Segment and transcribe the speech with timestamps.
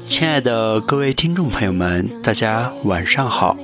[0.00, 3.56] 亲爱的各位听众朋友们，大家晚上好，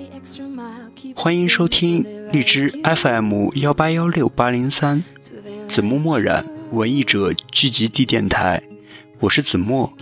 [1.14, 5.02] 欢迎收听荔枝 FM 幺八幺六八零三
[5.68, 8.62] 子墨墨染文艺者聚集地电台，
[9.20, 9.92] 我是子墨。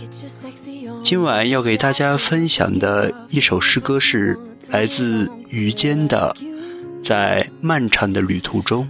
[1.03, 4.37] 今晚要给大家分享的一首诗歌是
[4.69, 6.35] 来自于坚的
[7.03, 8.89] 《在漫长的旅途中》。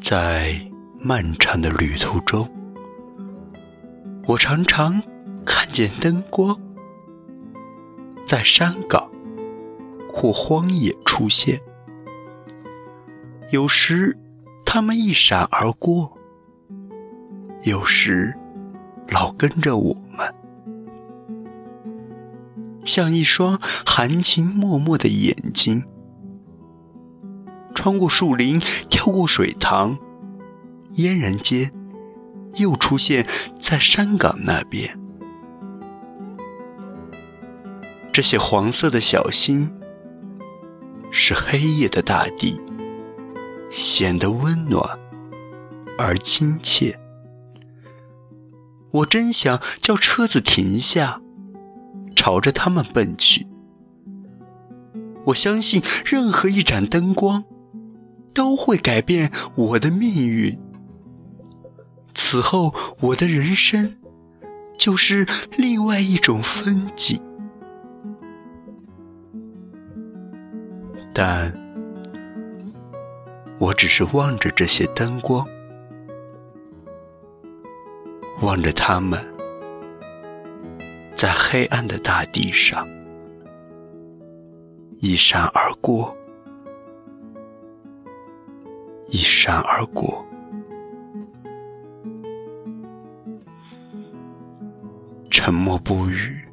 [0.00, 0.54] 在
[1.00, 2.48] 漫长的旅途中，
[4.26, 5.02] 我常常
[5.44, 6.58] 看见灯光
[8.26, 9.10] 在山岗
[10.12, 11.60] 或荒野出现。
[13.50, 14.16] 有时，
[14.64, 16.10] 它们一闪而过；
[17.62, 18.34] 有时，
[19.08, 20.34] 老跟着我们，
[22.84, 25.84] 像一双含情脉脉的眼睛。
[27.74, 29.98] 穿过树林，跳过水塘，
[30.92, 31.72] 嫣然间，
[32.54, 33.26] 又出现
[33.58, 34.98] 在山岗那边。
[38.12, 39.70] 这些黄色的小星，
[41.10, 42.60] 使黑夜的大地
[43.70, 44.98] 显得温暖
[45.98, 46.98] 而亲切。
[48.92, 51.20] 我真想叫车子停下，
[52.14, 53.48] 朝着他们奔去。
[55.26, 57.44] 我相信任何一盏灯光。
[58.34, 60.58] 都会改变我的命运。
[62.12, 63.96] 此后，我的人生
[64.76, 67.20] 就是另外一种风景。
[71.12, 71.52] 但
[73.58, 75.46] 我只是望着这些灯光，
[78.42, 79.24] 望着它们
[81.14, 82.88] 在黑暗的大地上
[84.98, 86.16] 一闪而过。
[89.14, 90.26] 一闪而过，
[95.30, 96.44] 沉默不语。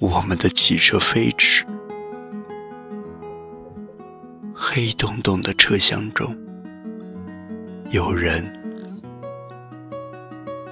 [0.00, 1.66] 我们的汽车飞驰，
[4.54, 6.34] 黑洞洞的车厢中，
[7.90, 8.42] 有人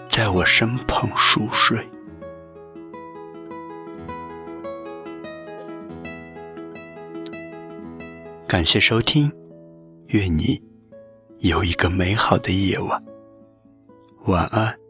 [0.09, 1.87] 在我身旁熟睡。
[8.49, 9.31] 感谢收听。
[10.12, 10.62] 愿你
[11.39, 13.03] 有一个美好的夜晚，
[14.27, 14.81] 晚安。